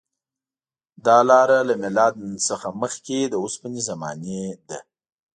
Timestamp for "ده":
4.67-4.79